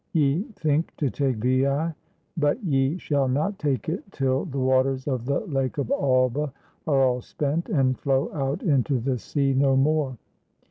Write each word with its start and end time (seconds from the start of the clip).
ye 0.13 0.41
think 0.55 0.91
to 0.97 1.11
take 1.11 1.35
Veii; 1.35 1.93
but 2.35 2.63
ye 2.63 2.97
shall 2.97 3.27
not 3.27 3.59
take 3.59 3.87
it 3.87 4.03
till 4.11 4.45
the 4.45 4.57
waters 4.57 5.07
of 5.07 5.25
the 5.27 5.41
lake 5.41 5.77
of 5.77 5.91
Alba 5.91 6.51
are 6.87 7.03
all 7.03 7.21
spent, 7.21 7.69
and 7.69 7.99
flow 7.99 8.31
out 8.33 8.63
into 8.63 8.99
the 8.99 9.19
sea 9.19 9.53
no 9.53 9.75
more." 9.77 10.17